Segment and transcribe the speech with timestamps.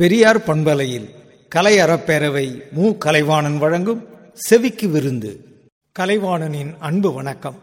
[0.00, 1.08] பெரியார் பண்பலையில்
[1.48, 2.96] கலை அறப்பேரவை மு.
[2.98, 5.44] கலைவாணன் வழங்கும் செவிக்கு விருந்து.
[5.98, 7.58] கலைவாணனின் அன்பு வணக்கம்.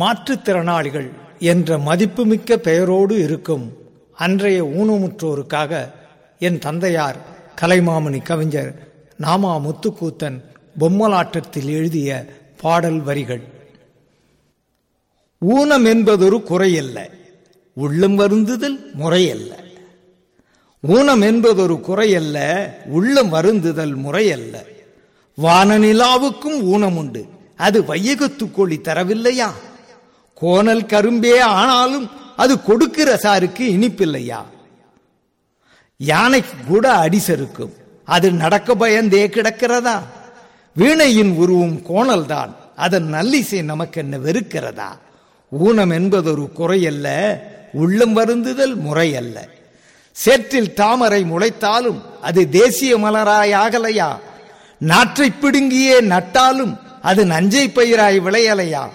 [0.00, 3.72] மாற்றுத்திறனாளிகள் என்ற மதிப்புமிக்க பெயரோடு இருக்கும்
[4.14, 5.90] அன்றைய ஊனமுற்றோருக்காக
[6.38, 7.16] என் தந்தையார்
[7.60, 10.40] கலைமாமணி கவிஞர் நாமா முத்துக்கூத்தன்
[10.80, 12.24] பொம்மலாட்டத்தில் எழுதிய
[12.60, 13.42] பாடல் வரிகள்.
[15.38, 17.10] ஊனம் என்பதொரு குறையல்ல
[17.72, 19.68] உள்ளம் வருந்துதல் முறையல்ல.
[20.80, 24.64] ஊனம் என்பதொரு குறையல்ல உள்ளம் வருந்துதல் முறையல்ல.
[25.42, 27.26] வானநிலாவுக்கும் ஊனம் உண்டு
[27.56, 29.50] அது வையகத்து கோழி தரவில்லையா?
[30.34, 34.42] கோணல் கரும்பே ஆனாலும் அது கொடுக்கிற சாருக்கு இனிப்பில்லையா?
[35.96, 37.72] யானைக்கு கூட அடிசருக்கும்
[38.04, 40.00] அது நடக்க பயந்தே கிடக்கிறதா?
[40.74, 42.50] வீணையின் உருவும் கோணல்தான்.
[42.76, 44.98] அதன் நல்லிசை நமக்கென்ன வெறுக்கிறதா?
[45.50, 47.38] ஊனம் என்பதொரு குறையல்ல
[47.72, 49.48] உள்ளம் வருந்துதல் முறையல்ல.
[50.12, 54.18] சேற்றில் தாமரை முளைத்தாலும் அது தேசிய மலராயாகலையா
[54.78, 58.88] நாற்றை பிடுங்கியே நட்டாலும் அது நஞ்சை பயிராய் விளையலையா?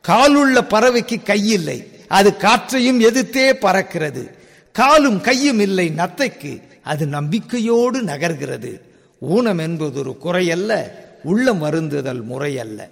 [0.00, 4.30] காலுள்ள பறவைக்கு கையில்லை அது காற்றையும் எதிர்த்தே பறக்கிறது.
[4.72, 8.80] காலும் கையும் இல்லை நத்தைக்கு அது நம்பிக்கையோடு நகர்கிறது.
[9.20, 10.90] ஊனம் என்பது ஒரு குறையல்ல
[11.22, 12.88] உள்ள மருந்துதல் முறையல்ல.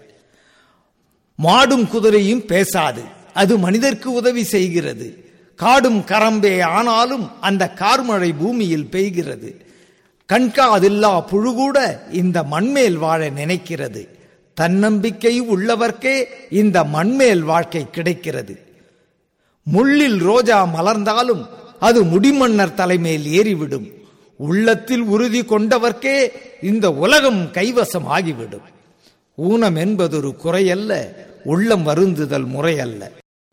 [1.43, 3.03] மாடும் குதிரையும் பேசாது
[3.35, 5.30] அது மனிதர்க்கு உதவி செய்கிறது.
[5.63, 9.51] காடும் கரம்பே ஆனாலும் அந்த கார்மழை பூமியில் பெய்கிறது.
[10.29, 11.79] கண்காதில்லா புழுகூட
[12.21, 14.03] இந்த மண்மேல் வாழ நினைக்கிறது.
[14.59, 16.17] தன்னம்பிக்கை உள்ளவர்க்கே
[16.61, 18.55] இந்த மண்மேல் வாழ்க்கை கிடைக்கிறது.
[19.67, 21.43] முள்ளில் ரோஜா மலர்ந்தாலும்
[21.87, 23.89] அது முடிமன்னர் தலைமேல் ஏறிவிடும்.
[24.49, 26.17] உள்ளத்தில் உறுதி கொண்டவர்க்கே
[26.71, 28.69] இந்த உலகம் கைவசம் ஆகிவிடும்
[29.49, 30.93] ஊனம் என்பதொரு குறையல்ல
[31.53, 33.03] உள்ளம் வருந்துதல் முறையல்ல.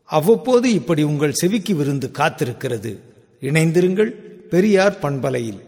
[0.08, 2.98] அவ்வப்போது இப்படி உங்கள் செவிக்கு விருந்து காத்திருக்கிறது.
[3.40, 4.10] இணைந்திருங்கள்
[4.50, 5.60] பெரியார் பண்பலையில்.